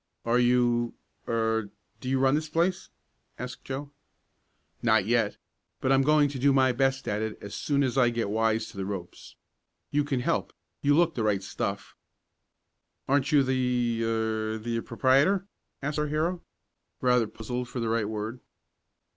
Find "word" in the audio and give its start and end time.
18.09-18.39